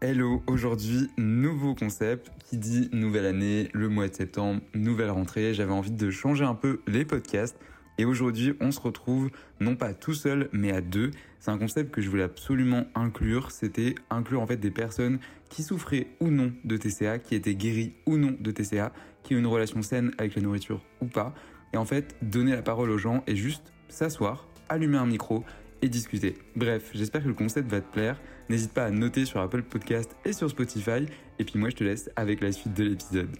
[0.00, 5.54] Hello, aujourd'hui, nouveau concept qui dit nouvelle année, le mois de septembre, nouvelle rentrée.
[5.54, 7.58] J'avais envie de changer un peu les podcasts
[7.98, 11.10] et aujourd'hui, on se retrouve non pas tout seul, mais à deux.
[11.40, 13.50] C'est un concept que je voulais absolument inclure.
[13.50, 17.94] C'était inclure en fait des personnes qui souffraient ou non de TCA, qui étaient guéries
[18.06, 18.92] ou non de TCA,
[19.24, 21.34] qui ont une relation saine avec la nourriture ou pas.
[21.72, 25.42] Et en fait, donner la parole aux gens et juste s'asseoir, allumer un micro
[25.82, 26.36] et discuter.
[26.56, 28.20] Bref, j'espère que le concept va te plaire.
[28.48, 31.06] N'hésite pas à noter sur Apple Podcast et sur Spotify.
[31.38, 33.36] Et puis moi, je te laisse avec la suite de l'épisode.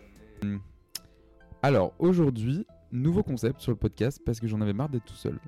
[1.62, 5.38] Alors aujourd'hui, nouveau concept sur le podcast parce que j'en avais marre d'être tout seul.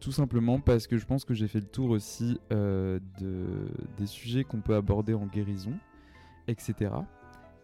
[0.00, 4.06] Tout simplement parce que je pense que j'ai fait le tour aussi euh, de, des
[4.06, 5.74] sujets qu'on peut aborder en guérison,
[6.46, 6.92] etc.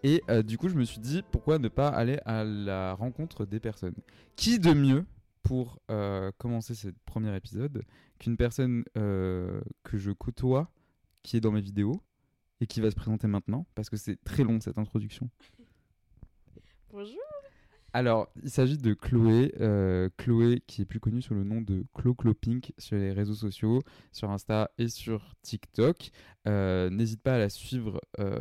[0.03, 3.47] Et euh, du coup, je me suis dit pourquoi ne pas aller à la rencontre
[3.47, 3.94] des personnes?
[4.34, 5.05] Qui de mieux
[5.44, 7.84] pour euh, commencer ce premier épisode
[8.25, 10.71] qu'une personne euh, que je côtoie,
[11.23, 12.03] qui est dans mes vidéos
[12.62, 15.29] et qui va se présenter maintenant parce que c'est très long cette introduction.
[16.91, 17.21] Bonjour.
[17.93, 21.85] Alors, il s'agit de Chloé, euh, Chloé qui est plus connue sous le nom de
[21.95, 26.11] Clo Clo Pink sur les réseaux sociaux, sur Insta et sur TikTok.
[26.49, 28.41] Euh, n'hésite pas à la suivre, euh,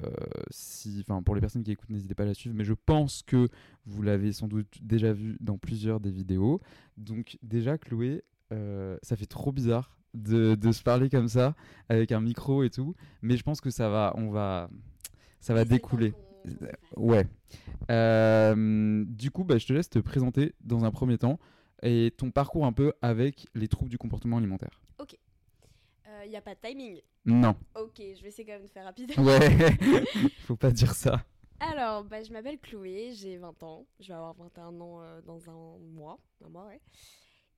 [0.49, 3.21] si, enfin pour les personnes qui écoutent, n'hésitez pas à la suivre, mais je pense
[3.21, 3.49] que
[3.85, 6.61] vous l'avez sans doute déjà vu dans plusieurs des vidéos.
[6.97, 11.55] Donc déjà, Chloé, euh, ça fait trop bizarre de, de se parler comme ça
[11.89, 14.69] avec un micro et tout, mais je pense que ça va, on va,
[15.39, 16.13] ça va découler.
[16.95, 17.25] Ouais.
[17.89, 21.39] Euh, du coup, bah, je te laisse te présenter dans un premier temps
[21.81, 24.81] et ton parcours un peu avec les troubles du comportement alimentaire.
[26.25, 27.01] Il n'y a pas de timing.
[27.25, 27.55] Non.
[27.75, 29.11] Ok, je vais essayer quand même de faire rapide.
[29.17, 29.75] Ouais.
[30.45, 31.23] Faut pas dire ça.
[31.59, 33.85] Alors, bah, je m'appelle Chloé, j'ai 20 ans.
[33.99, 36.19] Je vais avoir 21 ans euh, dans un mois.
[36.45, 36.81] Un mois, ouais.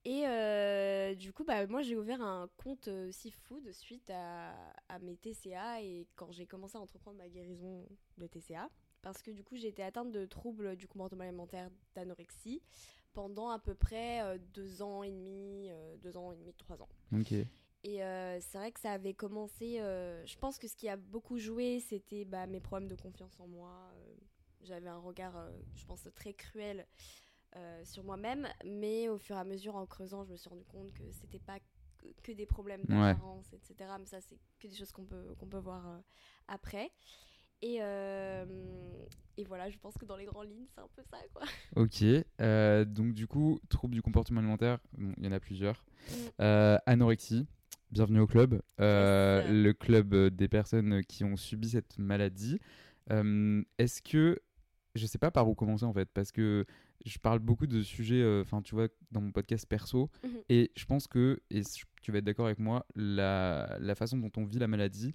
[0.08, 4.52] Et euh, du coup, bah, moi, j'ai ouvert un compte euh, Seafood suite à,
[4.88, 7.84] à mes TCA et quand j'ai commencé à entreprendre ma guérison
[8.16, 8.70] de TCA.
[9.02, 12.62] Parce que du coup, j'ai été atteinte de troubles du comportement alimentaire d'anorexie
[13.14, 15.70] pendant à peu près euh, deux ans et demi,
[16.02, 16.88] deux ans et demi, trois ans.
[17.12, 17.32] Ok.
[17.32, 19.80] Et euh, c'est vrai que ça avait commencé.
[19.80, 23.40] euh, je pense que ce qui a beaucoup joué, c'était bah, mes problèmes de confiance
[23.40, 23.72] en moi.
[23.96, 24.14] Euh,
[24.62, 25.34] J'avais un regard,
[25.74, 26.86] je pense, très cruel
[27.56, 28.46] euh, sur moi-même.
[28.64, 31.38] Mais au fur et à mesure, en creusant, je me suis rendu compte que c'était
[31.38, 31.58] pas
[31.98, 33.12] que, que des problèmes Ouais.
[33.14, 33.90] d'apparence, etc.
[33.98, 35.98] Mais ça, c'est que des choses qu'on peut, qu'on peut voir euh,
[36.48, 36.90] après.
[37.62, 38.44] Et, euh,
[39.38, 41.42] et voilà, je pense que dans les grandes lignes, c'est un peu ça, quoi.
[41.76, 42.02] Ok.
[42.94, 45.84] donc du coup, troubles du comportement alimentaire, bon, il y en a plusieurs.
[46.38, 46.76] Mm.
[46.86, 47.46] Anorexie.
[47.92, 48.54] Bienvenue au club.
[48.78, 49.48] Yes.
[49.48, 52.58] Le club des personnes qui ont subi cette maladie.
[53.08, 54.38] Est-ce que
[54.94, 56.66] je sais pas par où commencer en fait parce que
[57.08, 60.30] je parle beaucoup de sujets euh, enfin tu vois dans mon podcast perso Mhm.
[60.48, 61.62] et je pense que et
[62.02, 65.14] tu vas être d'accord avec moi la, la façon dont on vit la maladie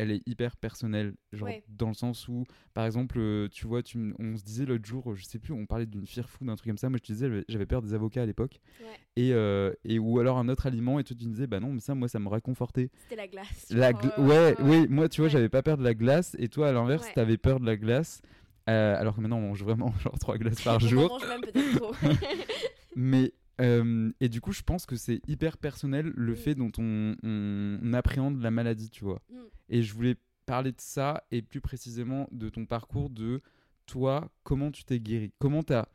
[0.00, 1.16] elle est hyper personnelle.
[1.32, 1.64] Genre, Ouais.
[1.68, 5.16] dans le sens où, par exemple, euh, tu vois, tu, on se disait l'autre jour,
[5.16, 6.88] je sais plus, on parlait d'une fear food, un truc comme ça.
[6.88, 8.60] Moi, je te disais, j'avais- peur des avocats à l'époque.
[8.80, 8.86] Ouais.
[9.16, 11.72] Et, euh, et ou alors un autre aliment, et toi, tu me disais, bah non,
[11.72, 12.90] mais ça, moi, ça me réconfortait.
[12.96, 13.66] C'était la glace.
[13.70, 15.32] La gla- ouais, oui, moi, tu vois, Ouais.
[15.32, 17.12] j'avais pas peur de la glace, et toi, à l'inverse, Ouais.
[17.14, 18.22] t'avais peur de la glace.
[18.68, 21.08] Euh, alors que maintenant, on mange vraiment genre trois glaces par On jour.
[21.08, 21.94] mange même peut-être trop.
[22.96, 26.36] Mais euh, et du coup, je pense que c'est hyper personnel le Mm.
[26.36, 29.20] fait dont on, on appréhende la maladie, tu vois.
[29.30, 29.36] Mm.
[29.70, 30.16] Et je voulais
[30.46, 33.40] parler de ça et plus précisément de ton parcours, de
[33.86, 35.88] toi, comment tu t'es guéri, comment tu as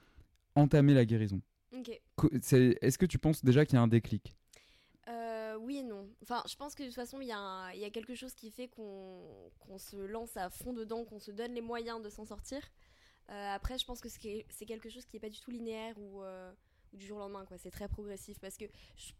[0.55, 1.41] entamé la guérison.
[1.71, 4.35] Est-ce que tu penses déjà qu'il y a un déclic?
[5.09, 6.02] Euh, oui et non.
[6.23, 8.69] Enfin, je pense que de toute façon, il y, a y quelque chose qui fait
[8.69, 12.61] qu'on se lance à fond dedans, qu'on se donne les moyens de s'en sortir.
[13.29, 16.23] Euh, après, je pense que c'est quelque chose qui n'est pas du tout linéaire ou,
[16.23, 16.51] euh,
[16.93, 17.45] ou du jour au lendemain.
[17.57, 18.65] C'est très progressif parce que
[18.95, 19.11] je,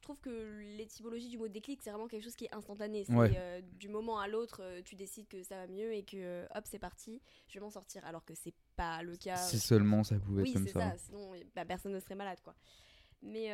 [0.00, 3.04] trouve que l'étymologie du mot déclic, c'est vraiment quelque chose qui est instantané.
[3.04, 3.32] C'est Ouais.
[3.36, 6.64] euh, du moment à l'autre, euh, tu décides que ça va mieux et que hop,
[6.66, 8.04] c'est parti, je vais m'en sortir.
[8.04, 9.36] Alors que c'est pas le cas.
[9.36, 10.92] Si seulement ça pouvait oui, être comme c'est ça.
[10.92, 10.98] ça.
[10.98, 12.54] Sinon, bah, personne ne serait malade, quoi.
[13.22, 13.50] Mais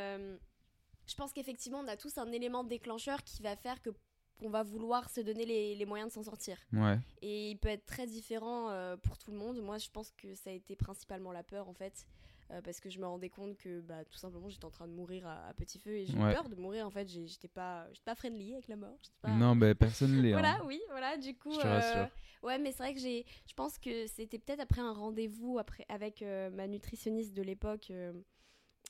[1.11, 3.91] je pense qu'effectivement, on a tous un élément déclencheur qui va faire que
[4.39, 6.57] qu'on va vouloir se donner les, les moyens de s'en sortir.
[6.73, 6.99] Ouais.
[7.21, 9.61] Et il peut être très différent euh, pour tout le monde.
[9.61, 12.07] Moi, je pense que ça a été principalement la peur, en fait.
[12.51, 14.93] euh, parce que je me rendais compte que bah, tout simplement j'étais en train de
[14.95, 16.31] mourir à, à petit feu et j'ai Ouais.
[16.31, 19.29] eu peur de mourir en fait j'étais pas pas friendly avec la mort j'étais pas-
[19.31, 20.33] Non, bah personne l'est.
[20.33, 20.63] voilà hein.
[20.67, 22.07] oui voilà du coup Je te euh,
[22.43, 25.85] ouais mais c'est vrai que j'ai je pense que c'était peut-être après un rendez-vous après
[25.89, 27.93] avec euh, ma nutritionniste de l'époque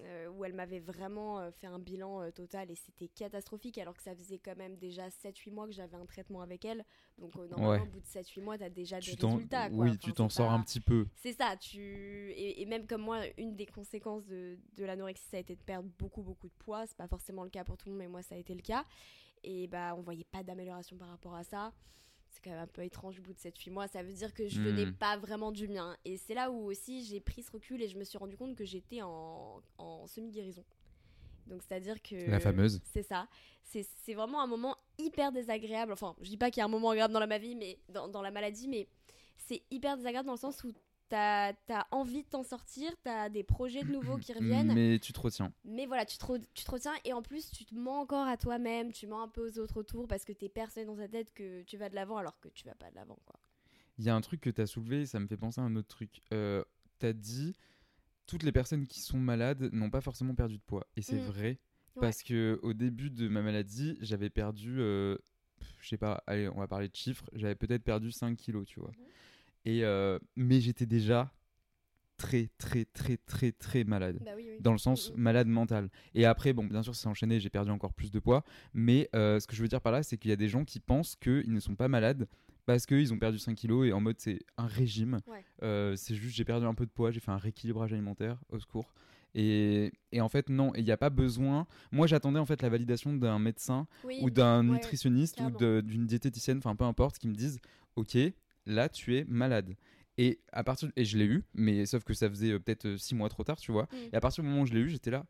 [0.04, 3.94] euh, où elle m'avait vraiment euh, fait un bilan euh, total et c'était catastrophique alors
[3.96, 6.84] que ça faisait quand même déjà 7-8 mois que j'avais un traitement avec elle
[7.18, 7.80] donc normalement Ouais.
[7.80, 9.78] au bout de 7-8 mois t'as déjà Tu des résultats quoi.
[9.78, 11.06] oui, Enfin, tu t'en sors pas- un petit peu.
[11.16, 11.80] c'est ça, tu
[12.32, 15.62] et, et même comme moi, une des conséquences de, de l'anorexie, ça a été de
[15.62, 16.86] perdre beaucoup beaucoup de poids.
[16.86, 18.62] C'est pas forcément le cas pour tout le monde, mais moi ça a été le
[18.62, 18.84] cas.
[19.42, 21.72] Et bah on voyait pas d'amélioration par rapport à ça.
[22.30, 23.88] C'est quand même un peu étrange au bout de 7-8 mois.
[23.88, 24.94] Ça veut dire que je venais Hmm.
[24.94, 25.96] pas vraiment du mien.
[26.04, 28.54] Et c'est là où aussi j'ai pris ce recul et je me suis rendu compte
[28.56, 30.64] que j'étais en, en semi-guérison.
[31.46, 32.30] Donc c'est-à-dire que...
[32.30, 32.80] La fameuse.
[32.84, 33.26] C'est ça.
[33.64, 35.92] C'est c'est vraiment un moment hyper désagréable.
[35.92, 37.78] Enfin, je dis pas qu'il y a un moment agréable dans la ma vie, mais
[37.88, 38.86] dans, dans la maladie, mais
[39.36, 40.72] c'est hyper désagréable dans le sens où
[41.10, 44.98] t'as as envie de t'en sortir, t'as des projets de nouveaux qui reviennent, mais, Mais
[44.98, 45.52] tu te retiens.
[45.86, 48.92] voilà, tu te, tu te retiens et en plus tu te mens encore à toi-même,
[48.92, 51.62] tu mens un peu aux autres autour parce que t'es persuadé dans ta tête que
[51.64, 53.18] tu vas de l'avant alors que tu vas pas de l'avant.
[53.98, 55.76] Il y a un truc que tu as soulevé, ça me fait penser à un
[55.76, 56.22] autre truc.
[56.32, 56.64] Euh,
[57.00, 57.54] tu as dit
[58.26, 60.86] toutes les personnes qui sont malades n'ont pas forcément perdu de poids.
[60.96, 61.26] Et c'est Mm.
[61.26, 61.48] vrai.
[61.96, 62.00] Ouais.
[62.02, 65.18] Parce que au début de ma maladie, j'avais perdu, euh,
[65.80, 68.78] je sais pas, allez, on va parler de chiffres, j'avais peut-être perdu 5 kilos, tu
[68.80, 68.92] vois.
[69.64, 71.32] Et, euh, mais j'étais déjà
[72.16, 74.18] très, très, très, très, très malade.
[74.24, 74.56] Bah oui, oui.
[74.60, 75.20] Dans le sens Mm, mm.
[75.20, 75.90] malade mental.
[76.14, 78.44] Et après, bon, bien sûr, c'est enchaîné, j'ai perdu encore plus de poids.
[78.74, 80.64] Mais euh, ce que je veux dire par là, c'est qu'il y a des gens
[80.64, 82.28] qui pensent qu'ils ne sont pas malades
[82.66, 85.20] parce qu'ils ont perdu 5 kilos et en mode c'est un régime.
[85.26, 85.44] Ouais.
[85.62, 88.58] Euh, c'est juste j'ai perdu un peu de poids, j'ai fait un rééquilibrage alimentaire, au
[88.58, 88.92] secours.
[89.34, 91.66] Et, et en fait, non, il n'y a pas besoin.
[91.92, 95.50] Moi, j'attendais en fait la validation d'un médecin Oui, ou d'un ouais, nutritionniste ou
[95.82, 97.60] d'une diététicienne, enfin peu importe, qui me disent
[97.96, 98.16] Ok,
[98.66, 99.76] là tu es malade.
[100.18, 103.14] Et à partir et je l'ai eu, mais sauf que ça faisait euh, peut-être 6
[103.14, 103.84] mois trop tard, tu vois.
[103.84, 103.96] Mm.
[104.12, 105.24] Et à partir du moment où je l'ai eu, j'étais là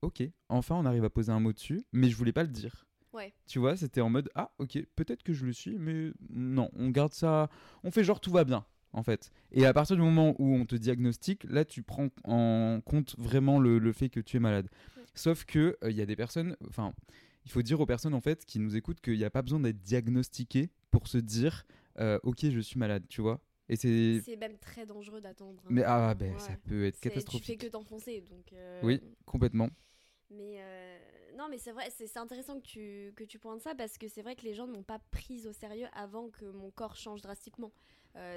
[0.00, 2.86] Ok, enfin on arrive à poser un mot dessus, mais je voulais pas le dire.
[3.12, 3.34] Ouais.
[3.48, 6.90] Tu vois, c'était en mode Ah, ok, peut-être que je le suis, mais non, on
[6.90, 7.50] garde ça,
[7.82, 8.64] on fait genre tout va bien.
[8.92, 9.30] En fait.
[9.52, 13.58] Et à partir du moment où on te diagnostique, là tu prends en compte vraiment
[13.58, 14.68] le, le fait que tu es malade.
[14.96, 15.02] Ouais.
[15.14, 16.94] Sauf que il y a des personnes, enfin,
[17.44, 19.60] il faut dire aux personnes en fait qui nous écoutent qu'il n'y a pas besoin
[19.60, 21.64] d'être diagnostiqué pour se dire
[21.98, 23.40] euh, ok je suis malade, tu vois.
[23.68, 25.60] Et c'est C'est même très dangereux d'attendre.
[25.64, 25.68] hein.
[25.70, 26.38] mais ah ben Ouais.
[26.38, 27.60] ça peut être C'est- Tu fais catastrophique.
[27.60, 28.52] que t'enfoncer, donc.
[28.52, 29.68] euh, Oui, complètement.
[30.30, 30.98] Mais euh,
[31.36, 34.22] non, mais c'est vrai, c'est intéressant que tu, que tu pointes ça parce que c'est
[34.22, 37.20] vrai que les gens ne m'ont pas prise au sérieux avant que mon corps change
[37.22, 37.72] drastiquement.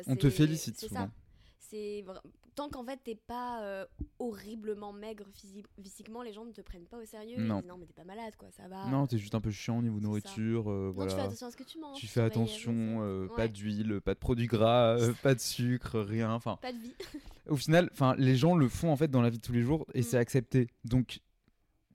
[0.07, 1.05] On te félicite souvent.
[1.05, 1.11] ça.
[1.63, 2.03] C'est
[2.55, 3.85] tant qu'en fait t'es pas euh,
[4.19, 7.37] horriblement maigre physi- physiquement, les gens ne te prennent pas au sérieux.
[7.39, 7.57] Non.
[7.59, 8.87] Ils disent, non mais t'es pas malade quoi, ça va.
[8.87, 11.11] Non, t'es juste un peu chiant au niveau nourriture, euh, Non, voilà.
[11.11, 11.97] tu fais attention à ce que tu manges.
[11.97, 13.35] Tu fais attention, euh, Ouais.
[13.35, 16.33] pas d'huile, pas de produits gras, pas de sucre, rien.
[16.33, 16.93] Enfin, Pas de vie.
[17.49, 19.61] au final, enfin, les gens le font en fait dans la vie de tous les
[19.61, 20.03] jours et Mm.
[20.03, 20.67] c'est accepté.
[20.83, 21.21] Donc,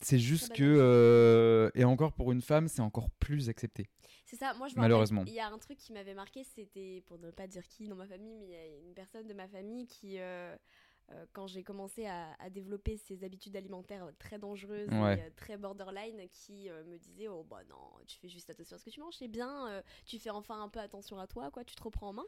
[0.00, 3.88] c'est juste que et encore pour une femme, c'est encore plus accepté.
[4.26, 5.22] C'est ça, moi je me Malheureusement.
[5.26, 7.94] Il y a un truc qui m'avait marqué, c'était, pour ne pas dire qui dans
[7.96, 10.56] ma famille, mais il y a une personne de ma famille qui, euh,
[11.12, 15.18] euh, quand j'ai commencé à, à développer ces habitudes alimentaires euh, très dangereuses Ouais.
[15.18, 17.76] et euh, très borderline, qui me disait Oh bah non,
[18.08, 20.68] tu fais juste attention à ce que tu manges, c'est bien, tu fais enfin un
[20.68, 22.26] peu attention à toi, quoi, tu te reprends en main.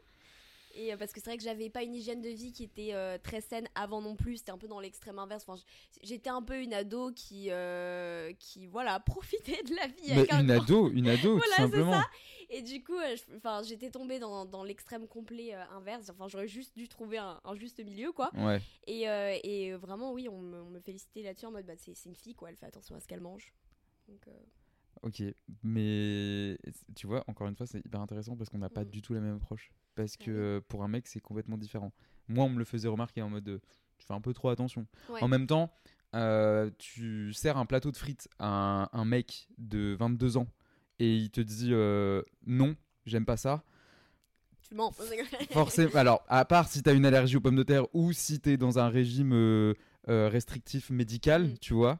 [0.75, 2.93] Et euh, parce que c'est vrai que j'avais pas une hygiène de vie qui était
[2.93, 4.37] euh, très saine avant non plus.
[4.37, 5.43] C'était un peu dans l'extrême inverse.
[5.47, 5.61] Enfin,
[6.03, 10.11] j'étais un peu une ado qui, euh, qui voilà, profitait de la vie.
[10.11, 11.91] Avec un une ado, une ado, Voilà, tout simplement.
[11.93, 12.07] ça.
[12.51, 12.97] Et du coup,
[13.35, 16.09] enfin, j'étais tombée dans, dans l'extrême complet euh, inverse.
[16.09, 18.31] Enfin, j'aurais juste dû trouver un, un juste milieu, quoi.
[18.35, 18.59] Ouais.
[18.87, 22.15] Et, et vraiment, oui, on me, on me félicitait là-dessus en mode, bah, c'est une
[22.15, 22.49] fille, quoi.
[22.49, 23.53] Elle fait attention à ce qu'elle mange.
[24.07, 24.25] Donc,
[25.01, 25.21] Ok,
[25.63, 26.57] mais
[26.95, 28.89] tu vois, encore une fois, c'est hyper intéressant parce qu'on n'a pas Mm.
[28.89, 29.71] du tout la même approche.
[30.03, 31.91] Parce que Ah euh, pour un mec, c'est complètement différent.
[32.29, 33.59] Moi, on me le faisait remarquer en mode
[33.97, 34.87] tu fais un peu trop attention.
[35.09, 35.21] ouais.
[35.21, 35.71] En même temps,
[36.15, 40.47] euh, tu sers un plateau de frites à un, un mec de 22 ans
[40.99, 42.75] et il te dit euh, non,
[43.05, 43.63] j'aime pas ça.
[44.61, 44.91] Tu mens.
[45.51, 48.55] Forcément, alors, à part si t'as une allergie aux pommes de terre ou si t'es
[48.57, 49.73] dans un régime euh,
[50.07, 51.57] euh, restrictif médical, Mm.
[51.59, 51.99] tu vois,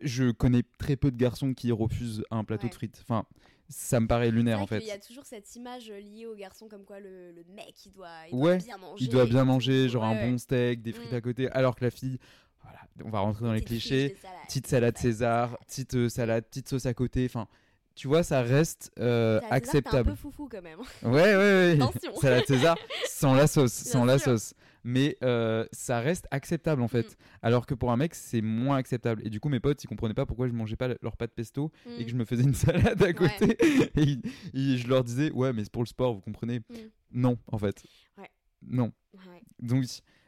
[0.00, 2.68] je connais très peu de garçons qui refusent un plateau Ouais.
[2.70, 2.98] de frites.
[3.02, 3.24] Enfin,
[3.70, 4.80] ça me paraît lunaire en fait.
[4.80, 7.86] Il y a toujours cette image euh, liée au garçon comme quoi le, le mec
[7.86, 9.04] il doit, il Ouais, doit bien manger.
[9.04, 10.30] Il doit bien manger, genre Ouais, un ouais.
[10.30, 11.14] bon steak, des frites Mm.
[11.16, 12.18] à côté, alors que la fille,
[12.62, 16.44] voilà, on va rentrer dans les Petite clichés, salade, petite salade César, petite euh, salade,
[16.46, 17.46] petite sauce à côté, enfin,
[17.94, 20.10] tu vois, ça reste euh, César, T'es un acceptable.
[20.10, 20.78] peu foufou quand même.
[21.02, 21.72] Ouais, ouais, ouais.
[21.82, 22.14] Attention.
[22.16, 24.54] Salade César sans la sauce, Bien sans la sauce.
[24.82, 27.06] Mais euh, ça reste acceptable en fait.
[27.06, 27.14] Mm.
[27.42, 29.20] Alors que pour un mec, c'est moins acceptable.
[29.26, 31.70] Et du coup, mes potes, ils comprenaient pas pourquoi je mangeais pas leur pâte pesto
[31.98, 33.56] et que je me faisais une salade à côté.
[33.96, 34.16] et,
[34.54, 36.74] ils- je leur disais, ouais, mais c'est pour le sport, vous comprenez Mm.
[37.12, 37.82] Non, en fait.
[38.16, 38.30] Ouais.
[38.62, 38.92] Non.
[39.14, 39.42] Ouais.
[39.58, 39.84] Donc,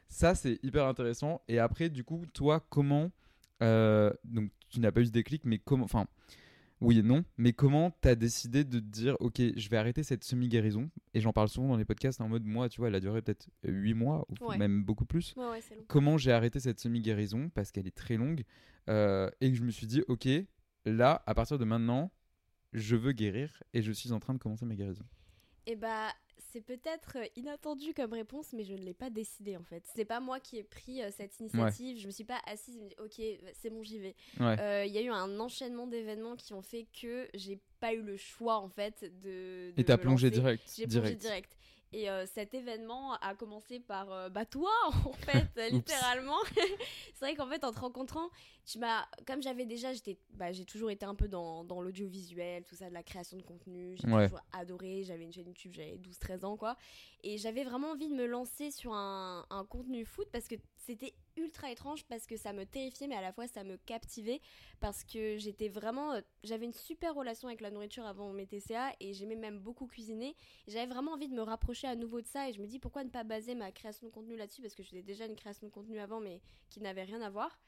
[0.09, 1.41] ça, c'est hyper intéressant.
[1.47, 3.09] Et après, du coup, toi, comment.
[3.63, 5.85] euh, donc, tu n'as pas eu ce déclic, mais comment.
[5.85, 6.05] Enfin,
[6.83, 10.23] oui et non, mais comment t'as décidé de te dire, ok, je vais arrêter cette
[10.23, 10.89] semi-guérison?
[11.13, 13.21] Et j'en parle souvent dans les podcasts en mode, moi, tu vois, elle a duré
[13.21, 14.57] peut-être 8 mois, ou Ouais.
[14.57, 15.33] même beaucoup plus.
[15.37, 15.83] Ouais, ouais, c'est long.
[15.87, 18.43] Comment j'ai arrêté cette semi-guérison, parce qu'elle est très longue,
[18.89, 20.27] euh, et que je me suis dit, ok,
[20.85, 22.11] là, à partir de maintenant,
[22.73, 25.05] je veux guérir, et je suis en train de commencer ma guérison.
[25.65, 29.63] Et bah, c'est peut-être euh, inattendu comme réponse, mais je ne l'ai pas décidé en
[29.63, 29.83] fait.
[29.95, 31.97] C'est pas moi qui ai pris euh, cette initiative.
[31.99, 33.21] Je me suis pas assise et me dit, ok,
[33.61, 34.15] c'est bon, j'y vais.
[34.39, 34.59] Ouais.
[34.59, 38.01] Euh, Il y a eu un enchaînement d'événements qui ont fait que j'ai pas eu
[38.01, 39.71] le choix en fait de.
[39.71, 40.63] de et t'as plongé direct.
[40.75, 41.57] J'ai plongé direct.
[41.95, 44.71] Et euh, cet événement a commencé par euh, bah toi
[45.05, 46.37] en fait littéralement.
[47.13, 48.29] c'est vrai qu'en fait en te rencontrant,
[48.65, 52.63] tu m'as comme j'avais déjà j'étais bah, j'ai toujours été un peu dans, dans l'audiovisuel,
[52.63, 54.25] tout ça de la création de contenu, j'ai Ouais.
[54.25, 56.75] toujours adoré, j'avais une chaîne YouTube, j'avais 12 13 ans quoi
[57.23, 61.13] et j'avais vraiment envie de me lancer sur un, un contenu foot parce que c'était
[61.37, 64.41] ultra étrange parce que ça me terrifiait mais à la fois ça me captivait
[64.79, 68.93] parce que j'étais vraiment euh, j'avais une super relation avec la nourriture avant mes TCA
[68.99, 70.35] et j'aimais même beaucoup cuisiner.
[70.67, 73.03] J'avais vraiment envie de me rapprocher à nouveau de ça et je me dis pourquoi
[73.03, 74.61] ne pas baser ma création de contenu là-dessus?
[74.61, 77.59] Parce que je déjà une création de contenu avant mais qui n'avait rien à voir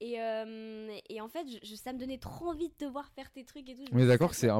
[0.00, 3.30] et, euh, et en fait je, ça me donnait trop envie de te voir faire
[3.30, 4.58] tes trucs et tout Je Mais d'accord, c'est un-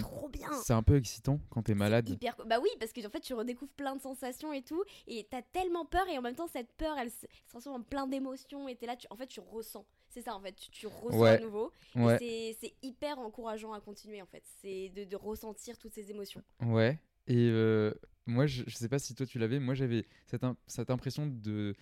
[0.62, 2.08] C'est un peu excitant quand t'es malade.
[2.08, 5.26] hyper Bah oui, parce que en fait, tu redécouvres plein de sensations et tout, et
[5.30, 8.68] t'as tellement peur, et en même temps, cette peur, elle se, transforme en plein d'émotions,
[8.68, 9.86] et t'es là, tu, en fait, tu ressens.
[10.08, 11.30] C'est ça, en fait, tu, tu ressens Ouais.
[11.30, 11.72] à nouveau.
[11.94, 14.42] Ouais, c'est- hyper encourageant à continuer, en fait.
[14.60, 16.42] C'est de, de ressentir toutes ces émotions.
[16.62, 16.98] ouais.
[17.26, 17.92] Et euh,
[18.26, 21.26] moi, je, je sais pas si toi tu l'avais, moi j'avais cette, im- cette impression
[21.28, 21.74] de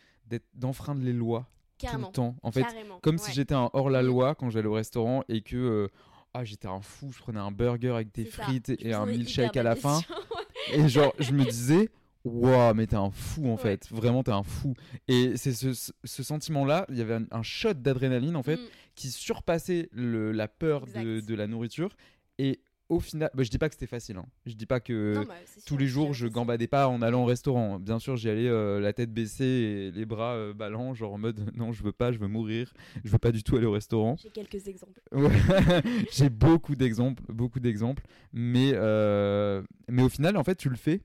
[0.53, 1.49] d'enfreindre les lois
[1.79, 2.37] tout le temps.
[2.43, 2.99] En fait, Carrément.
[3.01, 3.23] comme ouais.
[3.23, 4.07] si j'étais un hors la Mm.
[4.07, 5.89] loi quand j'allais au restaurant et que euh,
[6.35, 9.63] ah j'étais un fou, je prenais un burger avec des frites et un milkshake à
[9.63, 10.01] la fin.
[10.75, 11.89] Et genre, je me disais,
[12.25, 13.57] waouh, mais t'es un fou en Ouais.
[13.63, 13.89] fait.
[13.91, 14.75] Vraiment, t'es un fou.
[15.07, 18.67] Et c'est ce, ce- sentiment-là, il y avait un, un shot d'adrénaline en fait, Mm.
[18.95, 21.97] qui surpassait le- la peur de, de la nourriture.
[22.39, 24.17] Et au final, bah, je dis pas que c'était facile.
[24.17, 24.27] hein.
[24.47, 25.35] Je dis pas que Non, bah,
[25.67, 27.79] tous les jours je gambadais pas en allant au restaurant.
[27.79, 31.19] Bien sûr, j'y allais euh, la tête baissée et les bras euh, ballants, genre en
[31.19, 32.73] mode non, je veux pas, je veux mourir,
[33.05, 34.17] je veux pas du tout aller au restaurant.
[34.23, 35.01] J'ai quelques exemples.
[35.13, 35.83] Ouais.
[36.13, 41.03] J'ai beaucoup d'exemples, beaucoup d'exemples, mais euh, mais au final, en fait, tu le fais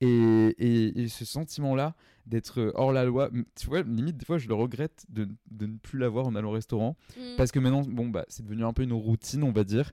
[0.00, 0.06] et,
[0.58, 1.94] et, et ce sentiment-là
[2.26, 5.76] d'être hors la loi, tu vois, limite des fois, je le regrette de, de ne
[5.78, 7.36] plus l'avoir en allant au restaurant Mm.
[7.36, 9.92] parce que maintenant, bon bah, c'est devenu un peu une routine, on va dire.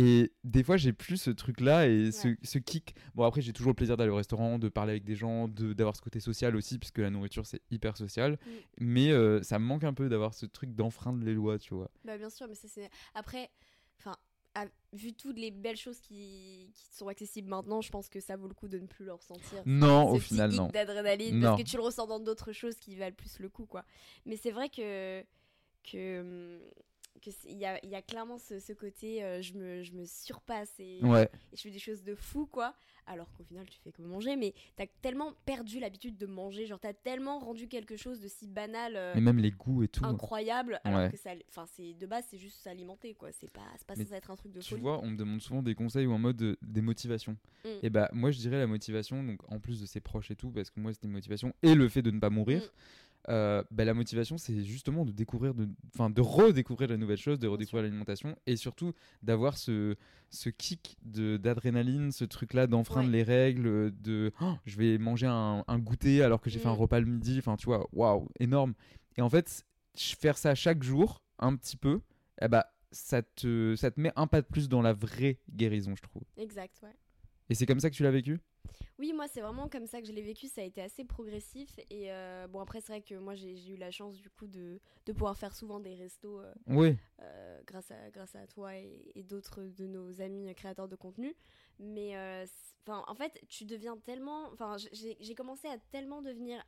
[0.00, 2.36] Et des fois, j'ai plus ce truc-là et ce, Ouais.
[2.44, 2.94] ce kick.
[3.16, 5.72] Bon, après, j'ai toujours le plaisir d'aller au restaurant, de parler avec des gens, de-
[5.72, 8.32] d'avoir ce côté social aussi, puisque la nourriture, c'est hyper social.
[8.34, 8.50] Mm.
[8.78, 11.90] Mais euh, ça me manque un peu d'avoir ce truc d'enfreindre les lois, tu vois.
[12.04, 13.50] Bah bien sûr, mais ça c'est après,
[13.98, 14.16] enfin,
[14.54, 18.36] à- vu toutes les belles choses qui, qui sont accessibles maintenant, je pense que ça
[18.36, 19.62] vaut le coup de ne plus le ressentir.
[19.66, 20.68] Non, au final, non.
[20.68, 23.84] D'adrénaline, parce que tu le ressens dans d'autres choses qui valent plus le coup, quoi.
[24.26, 25.24] Mais c'est vrai que
[25.90, 26.60] que
[27.14, 29.54] hum, que c'est- il y a, il y a clairement ce, ce côté euh, je,
[29.54, 31.28] me, je me surpasse et, Ouais.
[31.52, 32.74] et je fais des choses de fou quoi
[33.10, 36.78] alors qu'au final tu fais que manger mais t'as tellement perdu l'habitude de manger genre
[36.78, 40.04] t'as tellement rendu quelque chose de si banal euh, Et même les goûts et tout.
[40.04, 43.86] incroyable alors que ça enfin c'est de base c'est juste s'alimenter quoi c'est pas c'est
[43.86, 46.06] pas censé être un truc de Tu folie vois, on me demande souvent des conseils
[46.06, 47.36] ou en mode euh, des motivations.
[47.64, 47.68] Mm.
[47.82, 50.50] Et bah, moi, je dirais la motivation, donc en plus de ses proches et tout,
[50.50, 52.62] parce que moi, c'était une motivation, et le fait de ne pas mourir.
[52.62, 52.68] Mm.
[53.28, 55.52] Euh, bah, la motivation, c'est justement de découvrir,
[55.94, 58.92] enfin, de redécouvrir de nouvelles choses, de redécouvrir l'alimentation, et surtout
[59.22, 59.96] d'avoir ce,
[60.30, 63.12] ce kick d'adrénaline, ce truc-là d'enfreindre Ouais.
[63.12, 66.72] les règles, de Oh, je vais manger un, un goûter alors que j'ai fait un
[66.74, 66.78] Mm.
[66.80, 68.74] repas le midi, enfin, tu vois, waouh, énorme.
[69.16, 72.00] Et en fait, faire ça chaque jour, un petit peu,
[72.40, 75.94] eh bah, ça te, ça te met un pas de plus dans la vraie guérison,
[75.96, 76.22] je trouve.
[76.36, 76.94] exact ouais
[77.50, 78.38] Et c'est comme ça que tu l'as vécu?
[78.98, 80.48] Oui, moi, c'est vraiment comme ça que je l'ai vécu.
[80.48, 81.78] Ça a été assez progressif.
[81.88, 84.80] Et euh, bon, après, c'est vrai que moi, j'ai eu la chance, du coup, de,
[85.06, 86.96] de pouvoir faire souvent des restos euh, Oui.
[87.20, 91.34] euh, grâce, à, grâce à toi et, et d'autres de nos amis créateurs de contenu.
[91.78, 92.16] Mais
[92.88, 94.50] en fait, tu deviens tellement.
[94.52, 96.60] Enfin, j'ai commencé à tellement devenir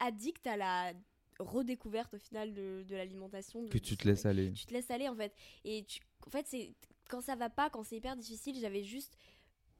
[0.00, 0.92] addict à la
[1.38, 3.66] redécouverte, au final, de, de l'alimentation.
[3.68, 4.52] Que tu te laisses aller.
[4.52, 5.32] tu te laisses aller en fait
[5.64, 6.74] et tu en fait c'est
[7.08, 9.16] quand ça va pas quand c'est hyper difficile j'avais juste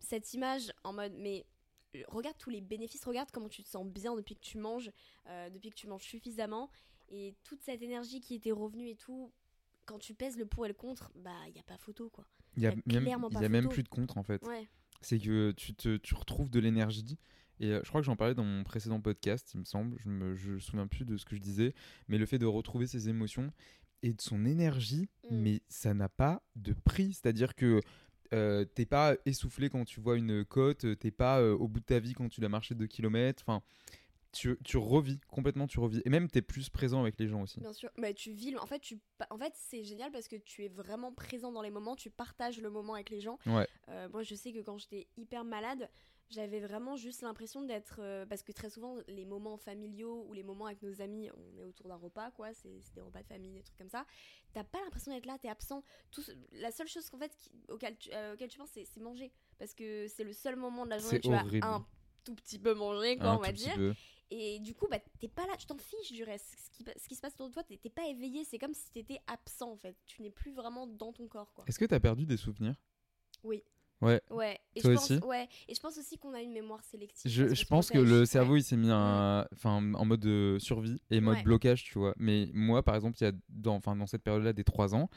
[0.01, 1.47] cette image en mode mais
[1.97, 4.91] euh, regarde tous les bénéfices regarde comment tu te sens bien depuis que tu manges
[5.29, 6.71] euh, depuis que tu manges suffisamment
[7.09, 9.33] et toute cette énergie qui était revenue et tout
[9.87, 12.25] quand tu pèses le pour et le contre bah il y a pas photo quoi
[12.57, 14.45] Il y a, y a même, y a même plus de contre en fait.
[14.47, 14.69] ouais
[15.01, 17.19] C'est que tu, te, tu retrouves de l'énergie.
[17.59, 19.97] Et euh, je crois que j'en parlais dans mon précédent podcast, il me semble.
[19.99, 21.75] Je me je me souviens plus de ce que je disais.
[22.09, 23.53] Mais le fait de retrouver ses émotions
[24.03, 25.37] et de son énergie, Mm.
[25.37, 27.13] mais ça n'a pas de prix.
[27.15, 27.81] C'est-à-dire que
[28.33, 31.81] euh, t'es pas essoufflé quand tu vois une côte, euh, t'es pas euh, au bout
[31.81, 33.43] de ta vie quand tu dois marcher 2 km.
[33.45, 33.63] Enfin,
[34.33, 36.03] tu, tu revis, complètement tu revis.
[36.05, 37.61] Et même t'es plus présent avec les gens aussi.
[37.61, 38.57] Bien sûr, mais tu vis.
[38.57, 38.99] En fait, tu,
[39.31, 41.97] en fait, c'est génial parce que tu es vraiment présent dans les moments.
[41.97, 43.39] Tu partages le moment avec les gens.
[43.47, 43.67] Ouais.
[43.89, 45.89] Euh, moi, je sais que quand j'étais hyper malade,
[46.31, 47.97] j'avais vraiment juste l'impression d'être.
[48.01, 51.59] euh, parce que très souvent, les moments familiaux ou les moments avec nos amis, on
[51.59, 52.53] est autour d'un repas, quoi.
[52.55, 54.07] C'est des repas de famille, des trucs comme ça.
[54.53, 55.83] T'as pas l'impression d'être là, t'es absent.
[56.11, 56.23] Tout,
[56.53, 59.33] la seule chose qu'en fait, qui- auquel, tu, euh, auquel tu penses, c'est manger.
[59.59, 61.67] Parce que c'est le seul moment de la journée où tu horrible.
[61.67, 61.87] vas un
[62.25, 63.75] tout petit peu manger, quoi, Un on va dire.
[63.75, 63.95] peu.
[64.33, 66.55] Et du coup, bah, t'es pas là, tu t'en fiches du reste.
[66.57, 68.45] Ce qui, ce qui se passe autour de toi, t'es pas éveillé.
[68.45, 69.97] C'est comme si t'étais absent en fait.
[70.07, 71.65] Tu n'es plus vraiment dans ton corps, quoi.
[71.67, 72.77] Est-ce que t'as perdu des souvenirs?
[73.43, 73.65] Oui.
[74.03, 74.21] Ouais.
[74.31, 74.59] Ouais.
[74.77, 75.49] Et Toi je pense, aussi ouais.
[75.69, 77.31] Et je pense aussi qu'on a une mémoire sélective.
[77.31, 81.21] Je, pense que le cerveau il s'est mis un, enfin, en mode euh, survie et
[81.21, 81.43] mode Ouais.
[81.43, 82.15] blocage, tu vois.
[82.19, 85.11] Mais moi, par exemple, il y a dans, enfin, dans cette période-là des 3 ans,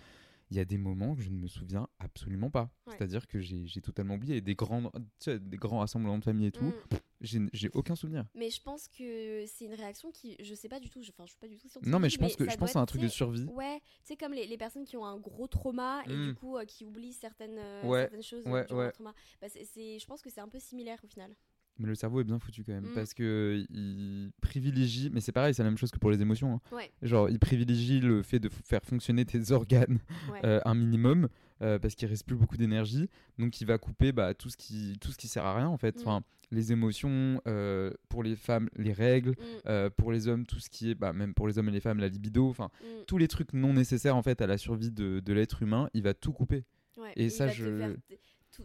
[0.51, 2.69] il y a des moments que je ne me souviens absolument pas.
[2.85, 2.93] Ouais.
[2.97, 4.37] C'est-à-dire que j'ai totalement oublié.
[4.37, 4.91] Et des grands,
[5.25, 6.73] des grands rassemblements de famille et tout,
[7.21, 7.47] Mm.
[7.53, 8.25] j'ai aucun souvenir.
[8.35, 11.01] Mais je pense que c'est une réaction qui, je sais pas du tout.
[11.01, 11.91] je- Enfin, je suis pas du tout scientifique.
[11.91, 13.45] Non, mais je pense que je pense à un truc de survie.
[13.45, 16.65] Ouais, sais comme les, les personnes qui ont un gros trauma et du coup euh,
[16.65, 18.83] qui oublient certaines, euh, Ouais, certaines choses ouais, euh, durant ouais.
[18.85, 19.13] leur trauma.
[19.41, 21.31] Bah, c'est- je pense que c'est un peu similaire au final.
[21.79, 22.93] Mais le cerveau est bien foutu quand même Mm.
[22.93, 25.09] parce que il privilégie.
[25.11, 26.61] Mais c'est pareil, c'est la même chose que pour les émotions.
[26.71, 26.77] hein.
[27.01, 29.97] Genre, il privilégie le fait de faire fonctionner tes organes
[30.43, 31.29] euh, un minimum
[31.63, 33.10] euh, parce qu'il reste plus beaucoup d'énergie.
[33.39, 35.78] Donc, il va couper bah, tout, ce qui, tout ce qui sert à rien en
[35.78, 35.95] fait.
[35.97, 36.02] Mm.
[36.02, 40.60] Enfin, les émotions, euh, pour les femmes, les règles, Mm, euh, pour les hommes, tout
[40.60, 42.47] ce qui est, bah, même pour les hommes et les femmes, la libido.
[42.49, 43.06] Enfin, mm.
[43.08, 46.04] tous les trucs non nécessaires en fait à la survie de, de l'être humain, il
[46.04, 46.63] va tout couper.
[46.97, 47.95] Ouais, Et ça, je-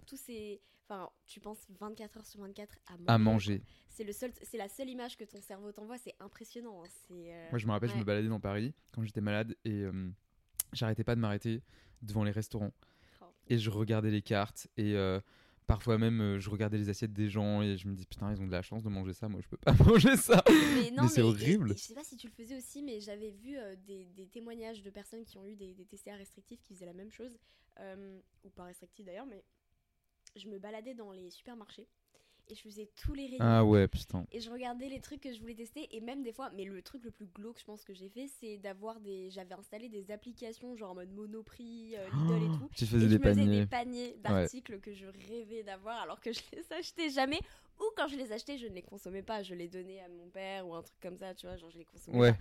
[0.06, 0.60] Tous ces.
[0.90, 3.04] Enfin, tu penses 24 heures sur 24 à manger.
[3.08, 3.62] À manger.
[3.88, 5.98] C'est le seul, c'est la seule image que ton cerveau t'envoie.
[5.98, 6.82] C'est impressionnant.
[6.82, 9.82] hein, euh, Moi, je me rappelle, je me baladais dans Paris quand j'étais malade et
[9.82, 10.10] euh,
[10.72, 11.62] j'arrêtais pas de m'arrêter
[12.02, 12.72] devant les restaurants.
[13.20, 13.24] Oh.
[13.48, 15.20] Et je regardais les cartes et euh,
[15.66, 18.40] parfois même euh, je regardais les assiettes des gens et je me dis putain, ils
[18.40, 20.42] ont de la chance de manger ça, moi je peux pas manger ça.
[20.48, 21.70] Mais non, Mais c'est horrible.
[21.70, 24.82] je sais pas si tu le faisais aussi, mais j'avais vu euh, des, des témoignages
[24.82, 27.38] de personnes qui ont eu des, des TCA restrictifs qui faisaient la même chose,
[28.44, 29.44] ou pas restrictifs d'ailleurs, mais
[30.34, 31.86] je me baladais dans les supermarchés
[32.48, 33.38] et je faisais tous les rayons.
[33.40, 34.24] Ah ouais, putain.
[34.32, 36.80] Et je regardais les trucs que je voulais tester et même des fois, mais le
[36.82, 40.10] truc le plus glauque, je pense que j'ai fait, c'est d'avoir des, j'avais installé des
[40.10, 42.68] applications genre en mode Monoprix, euh, Lidl et tout.
[42.74, 43.60] Tu Et faisais je des faisais paniers.
[43.60, 47.38] des paniers d'articles que je rêvais d'avoir alors que je les achetais jamais.
[47.80, 49.42] Ou quand je les achetais, je ne les consommais pas.
[49.42, 51.78] Je les donnais à mon père ou un truc comme ça, tu vois, genre je
[51.78, 52.32] les consommais Ouais.
[52.32, 52.38] pas.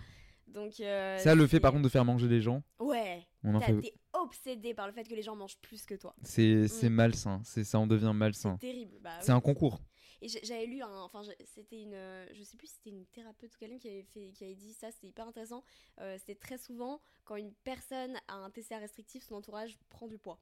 [0.47, 3.59] Donc, euh, Ça, le fait par contre de faire manger les gens, Ouais, on en
[3.59, 3.81] fait.
[3.81, 6.15] t'es obsédé par le fait que les gens mangent plus que toi.
[6.23, 6.93] C'est c'est Mm.
[6.93, 8.57] malsain, c'est ça en devient malsain.
[8.61, 8.97] C'est terrible.
[9.01, 9.37] Bah, C'est oui.
[9.37, 9.81] un concours.
[10.21, 13.53] Et j'avais lu un, enfin c'était une, euh, je sais plus si c'était une thérapeute
[13.53, 15.63] ou quelqu'un qui avait fait, qui avait dit ça, c'était hyper intéressant.
[15.99, 20.17] Euh, c'était très souvent quand une personne a un TCA restrictif, son entourage prend du
[20.17, 20.39] poids.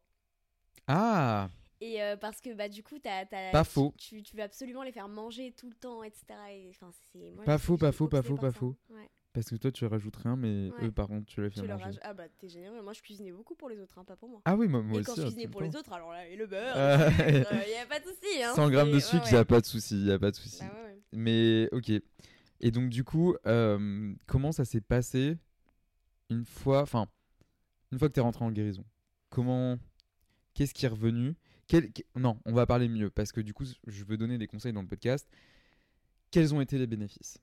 [0.88, 1.50] Ah,
[1.82, 3.94] Et euh, parce que bah du coup t'as, t'as- Pas faux.
[3.98, 6.26] Tu, tu veux absolument les faire manger tout le temps, etc.
[6.52, 8.76] Et, enfin c'est moi, Pas faux, pas faux, pas par pas faux.
[8.90, 9.10] Ouais.
[9.36, 10.88] Parce que toi, tu rajoutes rien, mais Ouais.
[10.88, 12.00] eux, par contre, tu les fais Tu leur manger.
[12.04, 12.82] Ah bah t'es généreux.
[12.82, 14.42] Moi je cuisinais beaucoup pour les autres, hein, pas pour moi.
[14.46, 15.06] Ah oui, moi, moi et aussi.
[15.08, 17.76] quand je hein, cuisinais pour les autres, alors là, et le beurre, Ah, il y
[17.76, 18.42] a pas de souci.
[18.42, 20.36] Hein, 100 grammes de sucre, il ouais, a pas de souci, il a pas de
[20.38, 20.60] souci.
[20.62, 21.00] Bah ouais, ouais.
[21.12, 21.92] Mais ok.
[22.62, 25.38] Et donc du coup, euh, comment ça s'est passé
[26.30, 27.08] une fois, enfin,
[27.92, 28.86] une fois que t'es rentré en guérison?
[29.30, 29.78] Comment,
[30.54, 31.36] qu'est-ce qui est revenu?
[31.68, 34.72] Quel- Non, on va parler mieux parce que du coup, je veux donner des conseils
[34.72, 35.28] dans le podcast.
[36.32, 37.38] Quels ont été les bénéfices?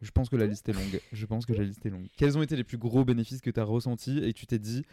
[0.00, 1.00] Je pense que la liste est longue.
[1.12, 2.06] Je pense que la liste est longue.
[2.16, 4.84] Quels ont été les plus gros bénéfices que tu as ressentis et tu t'es dit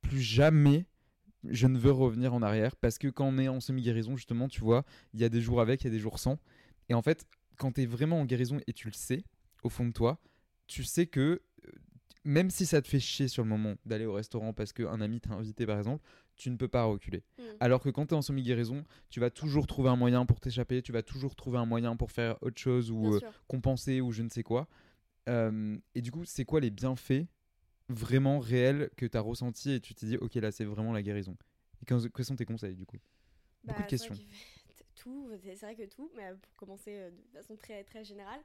[0.00, 0.86] plus jamais
[1.44, 4.60] je ne veux revenir en arrière parce que quand on est en semi-guérison, justement, tu
[4.60, 6.38] vois, il y a des jours avec, il y a des jours sans.
[6.88, 7.26] Et en fait,
[7.56, 9.24] quand tu es vraiment en guérison et tu le sais,
[9.62, 10.20] au fond de toi,
[10.66, 11.20] tu sais que
[11.66, 11.70] euh,
[12.24, 15.20] même si ça te fait chier sur le moment d'aller au restaurant parce qu'un ami
[15.20, 16.04] t'a invité, par exemple,
[16.42, 17.22] tu ne peux pas reculer.
[17.38, 17.42] Mm.
[17.60, 20.82] Alors que quand tu es en semi-guérison, tu vas toujours trouver un moyen pour t'échapper,
[20.82, 24.22] tu vas toujours trouver un moyen pour faire autre chose ou euh, compenser ou je
[24.22, 24.66] ne sais quoi.
[25.28, 27.26] Euh, et du coup, c'est quoi les bienfaits
[27.88, 31.02] vraiment réels que tu as ressentis et tu t'es dit, ok, là, c'est vraiment la
[31.02, 31.36] guérison?
[31.80, 32.96] Et quels quels sont tes conseils, du coup?
[33.64, 34.14] Beaucoup Bah, de c'est questions.
[34.14, 34.32] vrai que-
[34.96, 38.40] Tout, c'est c'est vrai que tout, mais pour commencer euh, de façon très, très générale,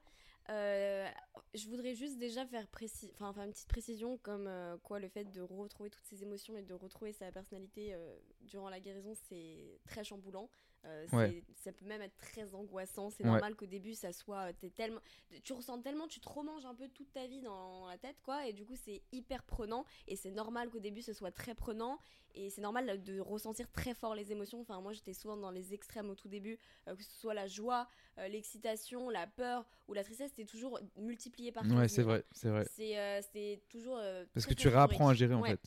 [0.49, 1.07] euh,
[1.53, 5.89] je voudrais juste déjà faire, une petite précision comme euh, quoi le fait de retrouver
[5.89, 10.49] toutes ses émotions et de retrouver sa personnalité euh, durant la guérison, c'est très chamboulant.
[10.87, 11.43] Euh, Ouais.
[11.55, 13.09] Ça peut même être très angoissant.
[13.09, 13.29] C'est Ouais.
[13.31, 14.53] normal qu'au début, ça soit.
[14.53, 15.01] T'es tellement,
[15.43, 18.47] tu ressens tellement, tu te remanges un peu toute ta vie dans la tête, quoi.
[18.47, 19.85] Et du coup, c'est hyper prenant.
[20.07, 21.99] Et c'est normal qu'au début, ce soit très prenant.
[22.35, 24.61] Et c'est normal de ressentir très fort les émotions.
[24.61, 27.47] Enfin, moi, j'étais souvent dans les extrêmes au tout début, euh, que ce soit la
[27.47, 27.87] joie,
[28.19, 32.09] euh, l'excitation, la peur ou la tristesse, c'était toujours multiplié par Ouais, 15 c'est 000.
[32.09, 32.65] vrai, c'est vrai.
[32.69, 33.97] C'est euh, toujours.
[33.97, 35.59] euh, Parce que tu réapprends à gérer, en fait.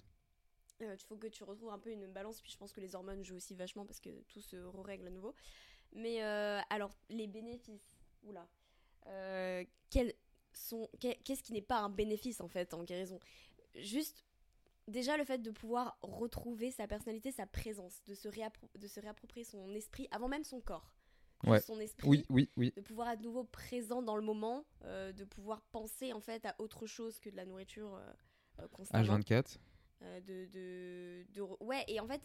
[0.82, 2.40] Euh, Il faut que tu retrouves un peu une balance.
[2.40, 5.10] Puis je pense que les hormones jouent aussi vachement parce que tout se règle à
[5.10, 5.34] nouveau.
[5.92, 7.96] Mais euh, alors, les bénéfices.
[8.22, 8.46] Oula.
[9.06, 10.14] Euh, quels
[10.52, 10.88] sont.
[10.98, 13.18] Qu'est-ce qui n'est pas un bénéfice en fait en guérison?
[13.74, 14.24] Juste.
[14.88, 19.44] Déjà, le fait de pouvoir retrouver sa personnalité, sa présence, de se, de se réapproprier
[19.44, 20.90] son esprit avant même son corps.
[21.44, 21.60] Ouais.
[21.60, 22.72] Son esprit, Oui, oui, oui.
[22.76, 26.54] de pouvoir être nouveau présent dans le moment, euh, de pouvoir penser en fait à
[26.58, 27.94] autre chose que de la nourriture
[28.58, 29.18] euh, constamment.
[29.18, 29.58] H24.
[30.02, 32.22] Euh, de, de, de Ouais, et en fait,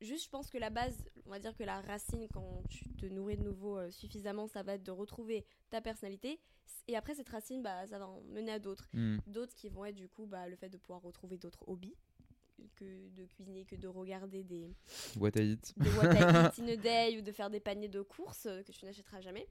[0.00, 3.06] juste je pense que la base, on va dire que la racine, quand tu te
[3.06, 6.40] nourris de nouveau euh, suffisamment, ça va être de retrouver ta personnalité.
[6.88, 8.88] Et après, cette racine, bah, ça va en mener à d'autres.
[8.92, 9.18] Hmm.
[9.26, 11.96] D'autres qui vont être du coup bah, le fait de pouvoir retrouver d'autres hobbies
[12.76, 14.74] que de cuisiner, que de regarder des,
[15.16, 15.74] What I eat.
[15.76, 18.62] de What I Eat in a Day ou de faire des paniers de courses euh,
[18.62, 19.46] que tu n'achèteras jamais.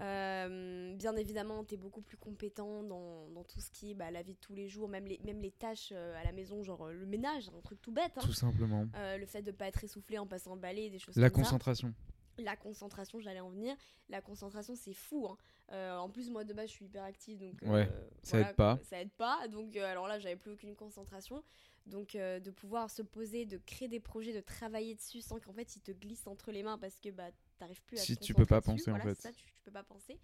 [0.00, 4.10] Euh, bien évidemment, tu es beaucoup plus compétent dans, dans tout ce qui est bah,
[4.10, 6.62] la vie de tous les jours, même les, même les tâches euh, à la maison,
[6.62, 8.12] genre euh, le ménage, un truc tout bête.
[8.16, 8.22] hein.
[8.22, 8.86] Tout simplement.
[8.96, 11.42] Euh, le fait de pas être essoufflé en passant le balai, des choses La comme
[11.44, 11.50] ça.
[11.50, 11.94] concentration.
[12.38, 13.76] La concentration, j'allais en venir.
[14.08, 15.26] La concentration, c'est fou.
[15.28, 15.36] hein.
[15.72, 17.88] Euh, en plus, moi de base, je suis hyper active, donc Ouais,
[18.22, 18.78] ça aide pas.
[18.84, 19.46] Ça aide pas.
[19.48, 21.42] Donc, alors là, j'avais plus aucune concentration.
[21.84, 25.52] Donc, euh, de pouvoir se poser, de créer des projets, de travailler dessus sans qu'en
[25.52, 27.28] fait, ils te glissent entre les mains parce que bah,
[27.62, 29.14] t'arrives plus à Si te tu peux pas penser, en fait.
[29.14, 30.18] ça, tu, tu peux pas penser.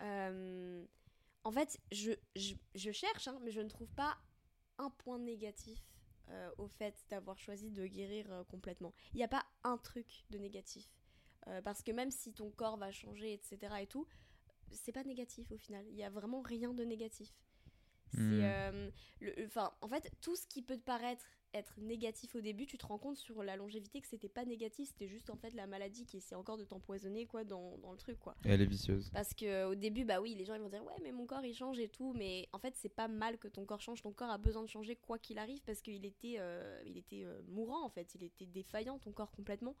[0.00, 0.84] Euh,
[1.44, 4.16] en fait, je, je, je cherche, hein, mais je ne trouve pas
[4.78, 5.80] un point négatif
[6.30, 8.94] euh, au fait d'avoir choisi de guérir euh, complètement.
[9.12, 10.88] Il n'y a pas un truc de négatif.
[11.48, 13.58] Euh, parce que même si ton corps va changer, etc.
[13.82, 14.06] et tout,
[14.70, 15.84] c'est pas négatif au final.
[15.88, 17.34] Il y a vraiment rien de négatif.
[18.14, 18.90] C'est, Hmm.
[19.20, 22.78] le- enfin, en fait, tout ce qui peut te paraître être négatif au début, tu
[22.78, 25.66] te rends compte sur la longévité que c'était pas négatif, c'était juste en fait la
[25.66, 28.34] maladie qui essaie encore de t'empoisonner quoi dans, dans le truc quoi.
[28.44, 29.10] Et elle est vicieuse.
[29.12, 31.44] Parce que au début, bah oui, les gens ils vont dire ouais, mais mon corps
[31.44, 34.02] il change et tout, mais en fait c'est pas mal que ton corps change.
[34.02, 37.24] Ton corps a besoin de changer quoi qu'il arrive parce qu'il était, euh, il était
[37.24, 39.76] euh, mourant en fait, il était défaillant ton corps complètement.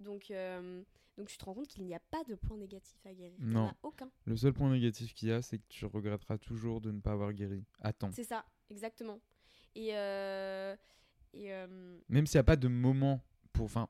[0.00, 0.82] Donc, euh,
[1.16, 3.36] donc tu te rends compte qu'il n'y a pas de point négatif à guérir.
[3.38, 3.66] Il Non.
[3.68, 4.10] a aucun.
[4.24, 7.12] Le seul point négatif qu'il y a, c'est que tu regretteras toujours de ne pas
[7.12, 7.62] avoir guéri.
[7.80, 8.10] Attends.
[8.10, 9.20] C'est ça, exactement.
[9.76, 10.74] Et, euh,
[11.34, 13.20] et euh, Même s'il n'y a pas de moment
[13.52, 13.64] pour.
[13.66, 13.88] Enfin,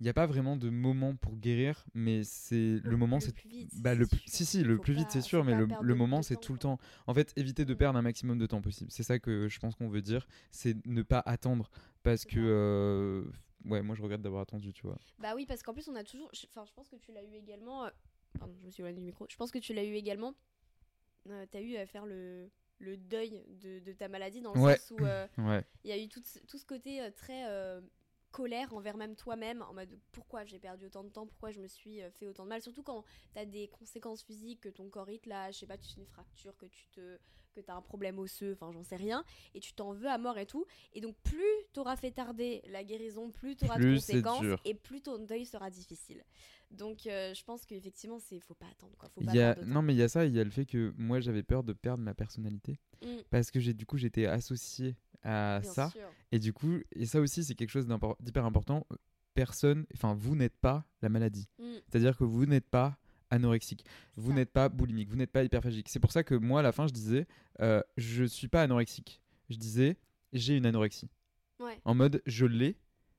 [0.00, 3.32] il n'y a pas vraiment de moment pour guérir, mais c'est le moment, le c'est.
[3.32, 3.70] plus vite.
[3.80, 6.58] Bah, le, si, si, le plus vite, c'est sûr, mais le, moment, c'est tout le
[6.58, 6.78] temps.
[7.06, 8.90] En fait, éviter de perdre un maximum de temps possible.
[8.90, 10.26] C'est ça que je pense qu'on veut dire.
[10.50, 11.70] C'est ne pas attendre.
[12.02, 12.38] Parce que.
[12.40, 13.24] euh,
[13.64, 14.98] Ouais, moi, je regrette d'avoir attendu, tu vois.
[15.20, 16.28] Bah oui, parce qu'en plus, on a toujours.
[16.34, 17.84] je- Enfin, je pense que tu l'as eu également.
[17.84, 17.90] euh,
[18.36, 19.24] Pardon, je me suis éloignée du micro.
[19.30, 20.34] Je pense que tu l'as eu également.
[21.28, 24.76] Euh, T'as eu à faire le, le deuil de, de ta maladie dans le Ouais.
[24.76, 25.64] sens où euh, Ouais.
[25.84, 27.44] il y a eu tout, ce- tout ce côté euh, très.
[28.32, 31.68] Colère envers même toi-même, en mode pourquoi j'ai perdu autant de temps, pourquoi je me
[31.68, 32.62] suis euh, fait autant de mal?
[32.62, 35.66] Surtout quand tu as des conséquences physiques, que ton corps il te lâche, je sais
[35.66, 37.18] pas, tu fais une fracture, que tu te
[37.54, 40.16] que tu as un problème osseux, enfin j'en sais rien, et tu t'en veux à
[40.16, 40.64] mort et tout.
[40.94, 44.74] Et donc plus tu auras fait tarder la guérison, plus tu auras de conséquences, et
[44.74, 46.24] plus ton deuil sera difficile.
[46.70, 48.96] Donc euh, je pense qu'effectivement, c'est faut pas attendre.
[48.96, 49.10] Quoi.
[49.10, 49.54] Faut pas Il y a...
[49.66, 51.62] Non, mais il y a ça, il y a le fait que moi j'avais peur
[51.62, 55.90] de perdre ma personnalité Mm, parce que j'ai du coup j'étais associé à bien ça
[55.90, 56.00] sûr.
[56.32, 57.86] et du coup et ça aussi c'est quelque chose
[58.20, 58.86] d'hyper important.
[59.34, 61.48] Personne, enfin vous n'êtes pas la maladie.
[61.58, 62.98] Mm, C'est-à-dire que vous n'êtes pas
[63.30, 63.84] anorexique,
[64.16, 65.88] vous n'êtes pas boulimique, vous n'êtes pas hyperphagique.
[65.88, 67.26] C'est pour ça que moi à la fin je disais
[67.60, 69.22] euh, je suis pas anorexique.
[69.48, 69.96] Je disais
[70.34, 71.08] j'ai une anorexie.
[71.60, 71.80] Ouais.
[71.84, 72.76] En mode je l'ai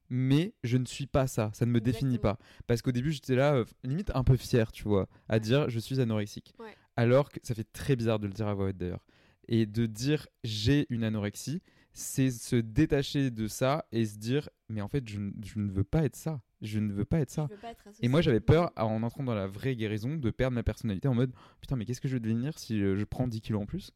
[0.09, 2.37] mais je ne suis pas ça, ça ne me définit pas.
[2.67, 5.39] Parce qu'au début j'étais là euh, limite un peu fier, tu vois, à Ouais.
[5.39, 6.53] dire je suis anorexique.
[6.59, 6.75] Ouais.
[6.95, 9.03] Alors que ça fait très bizarre de le dire à voix haute d'ailleurs.
[9.47, 11.63] Et de dire j'ai une anorexie,
[11.93, 15.71] c'est se détacher de ça et se dire mais en fait je, ne- je ne
[15.71, 16.41] veux pas être ça.
[16.62, 17.49] Je ne veux pas être ça.
[17.62, 20.63] Pas être Et moi, j'avais peur, en entrant dans la vraie guérison, de perdre ma
[20.63, 23.41] personnalité en mode putain, mais qu'est-ce que je vais devenir si euh, je prends 10
[23.41, 23.91] kilos en plus?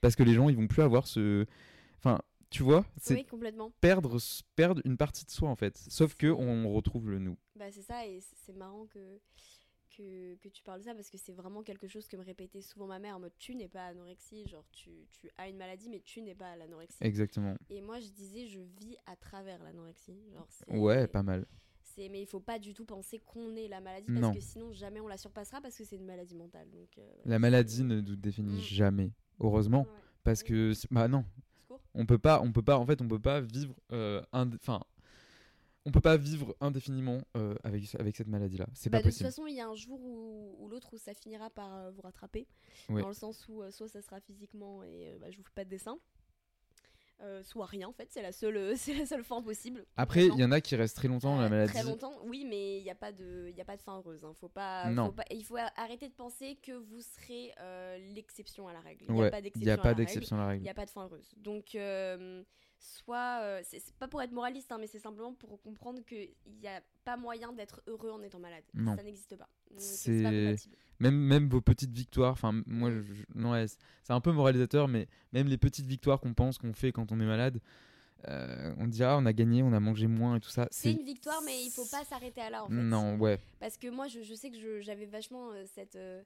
[0.00, 1.44] Parce que les gens, ils vont plus avoir ce.
[1.98, 3.72] Enfin, tu vois, c'est Oui, complètement.
[3.82, 4.16] perdre,
[4.56, 5.76] perdre une partie de soi en fait.
[5.76, 7.36] Sauf que on retrouve le nous.
[7.56, 8.98] Bah, c'est ça, et c'est marrant que,
[9.98, 12.60] que, que tu parles de ça parce que c'est vraiment quelque chose que me répétait
[12.62, 15.88] souvent ma mère en mode tu n'es pas anorexie, genre tu, tu as une maladie
[15.90, 16.96] mais tu n'es pas l'anorexie.
[17.02, 17.56] Exactement.
[17.68, 20.16] Et moi je disais je vis à travers l'anorexie.
[20.68, 21.44] Ouais, pas mal.
[21.82, 24.20] c'est Mais il faut pas du tout penser qu'on est la maladie Non.
[24.20, 26.70] parce que sinon jamais on la surpassera parce que c'est une maladie mentale.
[26.70, 28.60] Donc, euh, voilà, La maladie ne nous définit Mm.
[28.60, 29.12] jamais.
[29.40, 29.82] Heureusement.
[29.82, 29.88] Ouais.
[30.24, 31.24] Parce que, bah non,
[31.94, 34.80] on peut pas, on peut pas, en fait, on peut pas vivre, euh, enfin,
[35.88, 38.66] on peut pas vivre indéfiniment euh, avec, avec cette maladie-là.
[38.74, 39.28] C'est Bah, pas de toute possible.
[39.30, 42.02] façon, il y a un jour ou, ou l'autre où ça finira par euh, vous
[42.02, 42.46] rattraper.
[42.90, 43.00] Ouais.
[43.00, 45.64] Dans le sens où euh, soit ça sera physiquement et bah, je vous fais pas
[45.64, 45.98] de dessin.
[47.42, 49.86] soit rien en fait, c'est la seule, c'est la seule fin possible.
[49.96, 51.72] Après, il y en a qui restent très longtemps dans la maladie.
[51.72, 54.24] Très longtemps, oui, mais il n'y a pas de, il a pas de fin heureuse.
[54.24, 54.34] hein.
[54.40, 55.06] Faut pas, Non.
[55.06, 57.52] faut pas- il faut arrêter de penser que vous serez
[58.14, 59.06] l'exception à la règle.
[59.08, 59.72] Il n'y Ouais, a pas d'exception.
[59.72, 60.42] à pas la règle.
[60.42, 61.34] à Il n'y a pas de fin heureuse.
[61.38, 61.76] Donc,
[62.78, 63.40] soit.
[63.42, 66.80] euh, c'est pas pour être moraliste, hein, mais c'est simplement pour comprendre qu'il n'y a
[67.04, 68.64] pas moyen d'être heureux en étant malade.
[68.74, 68.96] Non.
[68.96, 69.48] Ça n'existe pas.
[69.76, 70.56] C'est-.
[71.00, 73.02] Même, même vos petites victoires, enfin, moi, je-
[73.34, 76.90] non, ouais, c'est- un peu moralisateur, mais même les petites victoires qu'on pense qu'on fait
[76.92, 77.60] quand on est malade,
[78.28, 80.66] euh, on dit, ah, on a gagné, on a mangé moins et tout ça.
[80.72, 82.74] C'est une victoire, mais il faut pas s'arrêter à là, en fait.
[82.74, 83.38] Non, ouais.
[83.60, 86.20] Parce que moi, je, je sais que j'avais vachement euh, cette, euh,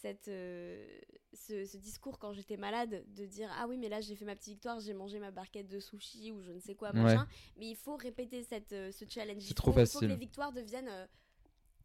[0.00, 0.86] cette, euh,
[1.32, 4.34] ce, ce discours quand j'étais malade de dire Ah oui, mais là j'ai fait ma
[4.36, 7.16] petite victoire, j'ai mangé ma barquette de sushi ou je ne sais quoi, Ouais.
[7.56, 9.42] Mais il faut répéter cette, euh, ce challenge.
[9.42, 10.08] C'est Il trop faut- Il faut facile.
[10.08, 11.06] que les victoires deviennent euh,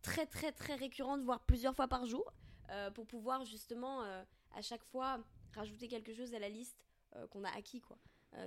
[0.02, 2.32] très, très, très récurrentes, voire plusieurs fois par jour,
[2.96, 5.20] pour pouvoir justement à chaque fois
[5.54, 6.84] rajouter quelque chose à la liste
[7.30, 7.98] qu'on a acquis, quoi.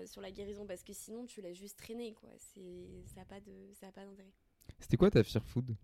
[0.07, 3.39] sur la guérison parce que sinon tu laisses juste traîner quoi c'est ça a pas
[3.41, 4.33] de ça a pas d'intérêt
[4.81, 5.77] C'était quoi ta fear food?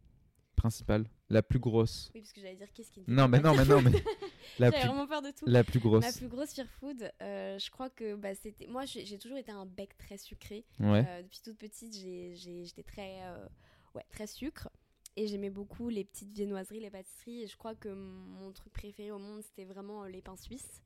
[0.62, 3.56] Principale La plus grosse oui parce que j'allais dire qu'est-ce qui Non, mais ma non,
[3.56, 3.90] mais non, mais
[4.58, 5.44] la J'avais plus, vraiment peur de tout.
[5.46, 6.16] la plus grosse.
[6.16, 8.66] Plus grosse fear food, euh, je crois que bah, c'était.
[8.66, 10.64] Moi, j'ai toujours été un bec très sucré.
[10.78, 11.04] Ouais.
[11.08, 13.46] Euh, depuis toute petite, j'étais très, euh,
[13.94, 14.68] ouais, très sucre.
[15.16, 17.42] Et j'aimais beaucoup les petites viennoiseries, les pâtisseries.
[17.42, 20.80] Et je crois que mon truc préféré au monde, c'était vraiment les pains suisses.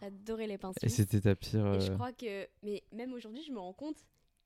[0.00, 0.96] J'adorais les pains Et suisses.
[0.96, 1.74] c'était ta pire.
[1.74, 2.46] Et je crois que.
[2.62, 3.96] Mais même aujourd'hui, je me rends compte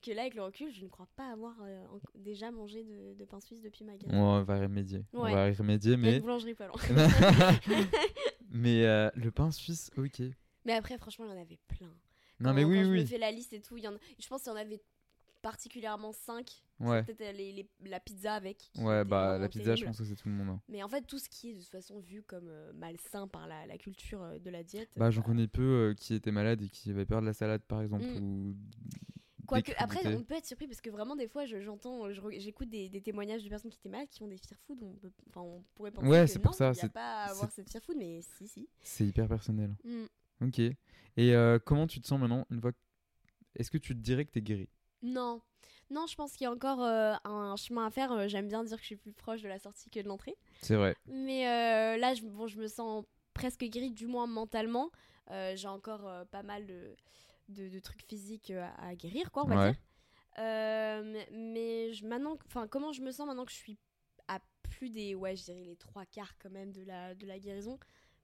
[0.04, 3.24] que là, avec le recul, je ne crois pas avoir euh, déjà mangé de, de
[3.24, 4.20] pain suisse depuis ma guérison.
[4.22, 5.04] On va y remédier.
[5.12, 6.20] On va y remédier, mais.
[6.20, 6.76] boulangerie pas loin.
[8.50, 10.22] mais euh, le pain suisse, ok.
[10.64, 11.88] mais après, franchement, il y en avait plein.
[12.40, 13.06] Non, Quand- mais oui, quand je me oui.
[13.06, 14.82] fais la liste et tout, y en je pense qu'il y en avait
[15.42, 16.50] particulièrement 5.
[16.80, 17.02] Ouais.
[17.04, 18.70] Peut-être euh, les- les- la pizza avec.
[18.78, 20.48] Ouais, bah la pizza, je pense que c'est tout le monde.
[20.48, 20.60] hein.
[20.68, 23.46] Mais en fait, tout ce qui est de toute façon vu comme euh, malsain par
[23.46, 24.88] la, la culture euh, de la diète.
[24.96, 27.62] Bah, j'en connais peu euh, qui étaient malades et qui avaient peur de la salade,
[27.62, 28.04] par exemple.
[28.04, 28.16] Mm.
[28.22, 28.56] Ou
[29.46, 32.68] Quoique, après, on peut être surpris parce que vraiment, des fois, je- j'entends, je j'écoute
[32.68, 34.82] des, des témoignages de personnes qui étaient malades qui ont des fear food.
[34.82, 36.88] On, peut, enfin, on pourrait penser Ouais, que c'est non, pour ça, il n'y a
[36.88, 38.68] pas à avoir cette fear food, mais si, si.
[38.80, 39.74] C'est hyper personnel.
[39.84, 40.04] Mm.
[40.46, 40.58] Ok.
[40.58, 40.76] Et
[41.34, 42.72] euh, comment tu te sens maintenant une fois
[43.56, 44.68] Est-ce que tu te dirais que t'es guéri
[45.02, 45.40] Non.
[45.90, 48.10] Non, je pense qu'il y a encore euh, un chemin à faire.
[48.12, 50.34] Euh, J'aime bien dire que je suis plus proche de la sortie que de l'entrée.
[50.60, 50.96] C'est vrai.
[51.06, 53.04] Mais euh, là, je, bon, je me sens
[53.34, 54.90] presque guérie, du moins mentalement.
[55.54, 56.94] J'ai encore pas mal de,
[57.48, 59.72] de, de trucs physiques euh, à, à guérir, quoi, on va Ouais.
[59.72, 59.80] dire.
[60.38, 63.78] Euh, mais je, maintenant, enfin, comment je me sens maintenant que je suis
[64.28, 67.38] à plus des, ouais, je dirais les trois quarts quand même de la, de la
[67.38, 67.78] guérison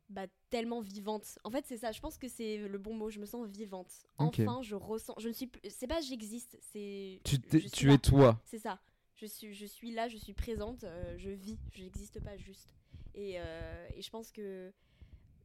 [0.09, 1.39] bah, tellement vivante.
[1.45, 1.93] En fait, c'est ça.
[1.93, 3.11] Je pense que c'est le bon mot.
[3.11, 3.93] Je me sens vivante.
[4.19, 5.15] Enfin, je ressens.
[5.19, 5.49] Je ne suis.
[5.69, 6.59] C'est pas j'existe.
[6.73, 7.21] C'est.
[7.25, 7.93] Tu, je t'es- suis tu là.
[7.95, 8.41] es toi.
[8.45, 8.81] C'est ça.
[9.15, 12.75] Je suis, je suis là, je suis présente, euh, je vis, je n'existe pas juste.
[13.15, 14.73] Et, euh, et je pense que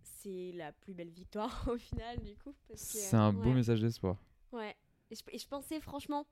[0.05, 2.53] c'est la plus belle victoire au final, du coup.
[2.75, 4.17] C'est un beau message d'espoir.
[4.51, 4.75] Ouais.
[5.11, 6.25] Et je, et je pensais franchement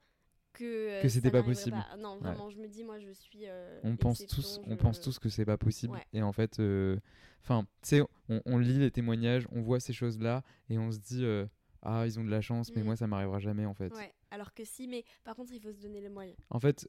[0.54, 1.76] que, euh, Que c'était pas possible.
[1.90, 1.98] pas.
[1.98, 3.42] Non, vraiment, je me dis, moi, je suis.
[3.48, 6.06] euh, on pense tous on pense tous que c'est pas possible Ouais.
[6.14, 6.98] et en fait euh,
[7.42, 10.92] enfin tu sais on, on lit les témoignages on voit ces choses là et on
[10.92, 11.46] se dit euh,
[11.82, 12.86] ah ils ont de la chance mais Mm.
[12.86, 15.72] moi ça m'arrivera jamais en fait Ouais, alors que si, mais par contre, il faut
[15.72, 16.38] se donner les moyens.
[16.52, 16.88] en fait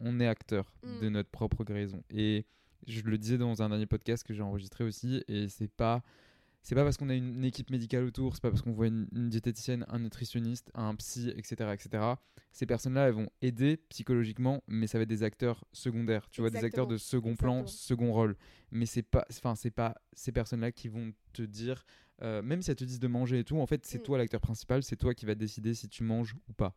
[0.00, 1.00] on est acteur Mm.
[1.00, 2.44] de notre propre guérison et
[2.86, 6.02] je le disais dans un dernier podcast que j'ai enregistré aussi et c'est pas
[6.62, 9.06] c'est pas parce qu'on a une équipe médicale autour, c'est pas parce qu'on voit une,
[9.12, 12.02] une diététicienne, un nutritionniste, un psy, etc., etc.
[12.52, 16.48] Ces personnes-là, elles vont aider psychologiquement, mais ça va être des acteurs secondaires, tu vois,
[16.48, 18.34] des acteurs de second plan, second rôle.
[18.70, 21.84] Mais c'est pas, enfin, c'est pas ces personnes-là qui vont te dire,
[22.22, 24.02] euh, même si elles te disent de manger et tout, en fait, c'est Mm.
[24.02, 26.74] toi l'acteur principal, c'est toi qui va décider si tu manges ou pas.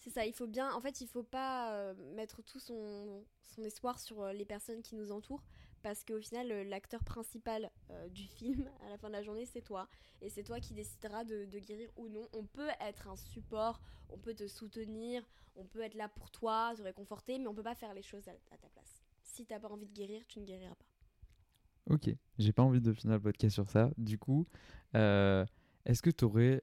[0.00, 0.72] C'est ça, il faut bien.
[0.72, 3.22] En fait, il faut pas euh, mettre tout son,
[3.62, 5.44] espoir sur euh, les personnes qui nous entourent.
[5.82, 7.70] Parce qu'au final, euh, l'acteur principal
[8.10, 9.88] du film, à la fin de la journée, c'est toi.
[10.22, 12.26] Et c'est toi qui décideras de, guérir ou non.
[12.32, 15.22] On peut être un support, on peut te soutenir,
[15.54, 18.26] on peut être là pour toi, te réconforter, mais on peut pas faire les choses
[18.28, 19.02] à, ta place.
[19.22, 21.94] Si t'as pas envie de guérir, tu ne guériras pas.
[21.94, 23.90] Ok, j'ai pas envie de finir le podcast sur ça.
[23.98, 24.46] Du coup,
[24.94, 26.62] est-ce que tu aurais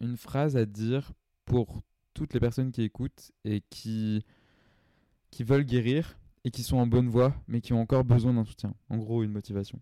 [0.00, 1.12] une phrase à dire
[1.46, 1.82] pour
[2.16, 4.24] toutes les personnes qui écoutent et qui,
[5.30, 8.44] qui veulent guérir et qui sont en bonne voie, mais qui ont encore besoin d'un
[8.44, 9.78] soutien En gros, une motivation.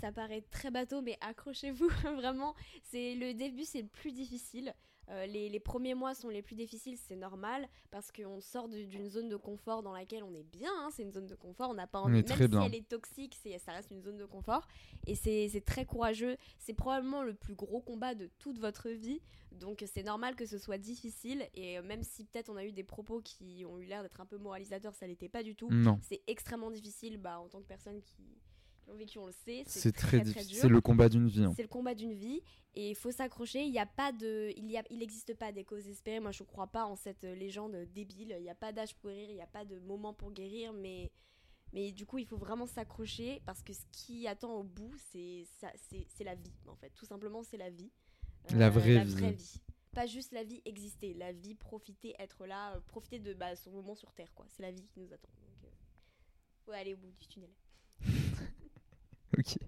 [0.00, 2.54] ça paraît très bateau, mais accrochez-vous vraiment.
[2.84, 4.72] C'est le début, c'est le plus difficile.
[5.10, 9.08] Euh, les, les premiers mois sont les plus difficiles, c'est normal, parce qu'on sort d'une
[9.08, 10.70] zone de confort dans laquelle on est bien.
[10.80, 12.12] hein, c'est une zone de confort, on n'a pas envie.
[12.18, 12.62] Même si bien.
[12.66, 14.66] elle est toxique, c'est- ça reste une zone de confort.
[15.06, 16.36] Et c'est très courageux.
[16.58, 19.20] C'est probablement le plus gros combat de toute votre vie.
[19.52, 21.48] Donc c'est normal que ce soit difficile.
[21.54, 24.20] Et euh, même si peut-être on a eu des propos qui ont eu l'air d'être
[24.20, 25.68] un peu moralisateurs, ça l'était pas du tout.
[26.02, 28.36] C'est extrêmement difficile bah, en tant que personne qui,
[28.94, 29.62] vécu, on le sait.
[29.66, 30.52] c'est très, très, très difficile.
[30.52, 30.62] dur.
[30.62, 31.44] C'est le combat d'une vie.
[31.44, 31.52] hein.
[31.56, 32.42] C'est le combat d'une vie
[32.74, 33.62] et il faut s'accrocher.
[33.64, 36.20] Il n'y a pas de, il y a, il n'existe pas des causes espérées.
[36.20, 38.34] Moi, je ne crois pas en cette euh, légende débile.
[38.38, 40.72] Il n'y a pas d'âge pour guérir, il n'y a pas de moment pour guérir,
[40.72, 41.10] mais,
[41.72, 45.44] mais du coup, il faut vraiment s'accrocher parce que ce qui attend au bout, c'est,
[46.20, 46.52] la vie.
[46.66, 47.90] En fait, tout simplement, c'est la vie.
[48.52, 49.12] Euh, La vraie la vie.
[49.12, 49.60] Vraie vie.
[49.92, 53.70] Pas juste la vie exister, la vie profiter, être là, euh, profiter de bah, son
[53.72, 54.46] moment sur terre, quoi.
[54.48, 55.30] C'est la vie qui nous attend.
[55.42, 55.68] Donc, euh,
[56.64, 57.50] faut aller au bout du tunnel.
[59.38, 59.58] Ok.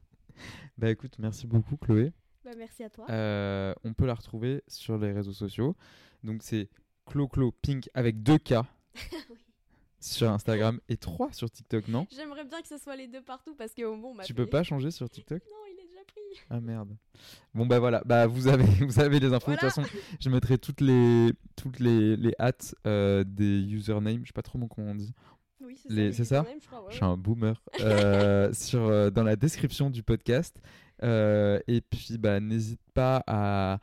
[0.79, 2.13] Bah écoute, merci beaucoup Chloé.
[2.45, 3.07] Bah, merci à toi.
[3.11, 5.77] Euh, on peut la retrouver sur les réseaux sociaux.
[6.25, 6.69] Donc c'est
[7.07, 7.29] Clo
[7.63, 8.55] Pink avec deux K
[9.31, 9.37] Oui.
[10.01, 12.07] sur Instagram et 3 sur TikTok, non?
[12.11, 14.91] J'aimerais bien que ce soit les deux partout parce que bon, Tu peux pas changer
[14.91, 15.43] sur TikTok?
[15.43, 16.47] Non, il est déjà pris.
[16.49, 16.97] Ah merde.
[17.55, 19.51] Bon bah voilà, bah vous avez vous avez les infos.
[19.51, 19.83] De toute façon,
[20.21, 24.21] je mettrai toutes les toutes les les hâtes euh, des usernames.
[24.23, 25.13] Je sais pas trop comment on dit.
[25.71, 26.45] Oui, c'est Les- ça.
[26.61, 27.63] je crois, ouais, Je suis un boomer.
[27.81, 30.61] Euh, sur euh, dans la description du podcast.
[31.03, 33.79] Euh, et puis bah n'hésite pas à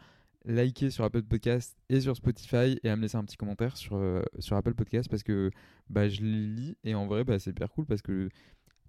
[0.46, 4.00] liker sur Apple Podcast et sur Spotify et à me laisser un petit commentaire sur
[4.40, 5.50] sur Apple Podcast parce que
[5.90, 8.34] bah je les lis et en vrai bah c'est hyper cool parce que tu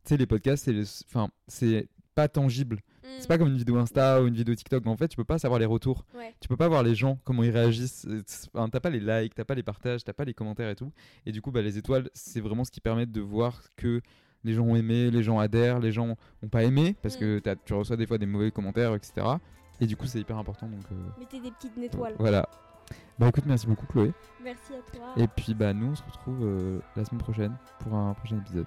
[0.05, 2.81] sais les podcasts c'est les- enfin c'est pas tangible.
[3.21, 4.87] C'est pas comme une vidéo Insta ou une vidéo TikTok.
[4.87, 6.05] En fait, tu peux pas savoir les retours.
[6.15, 6.35] Mm, Ouais.
[6.41, 8.07] Tu peux pas voir les gens, comment ils réagissent.
[8.09, 8.23] Euh,
[8.55, 10.91] Enfin, t'as pas les likes, t'as pas les partages, t'as pas les commentaires et tout.
[11.27, 14.01] Et du coup, bah, les étoiles, c'est vraiment ce qui permet de voir que
[14.45, 16.97] les gens ont aimé, les gens adhèrent, les gens ont pas aimé.
[17.03, 17.21] Parce Mm.
[17.21, 19.27] que t'as- tu reçois des fois des mauvais commentaires, etc.
[19.81, 20.67] Et du coup, c'est hyper important.
[20.67, 22.15] Donc euh, Mettez des petites étoiles.
[22.19, 22.49] voilà.
[23.19, 24.13] Bah écoute, merci beaucoup Chloé.
[24.43, 25.13] Merci à toi.
[25.17, 28.67] Et puis bah nous, on se retrouve euh, la semaine prochaine pour un prochain épisode.